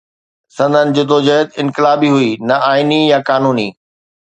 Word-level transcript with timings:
سندن 0.55 0.87
جدوجهد 0.95 1.47
انقلابي 1.61 2.09
هئي 2.15 2.31
نه 2.47 2.55
آئيني 2.71 3.01
يا 3.11 3.19
قانوني. 3.27 3.69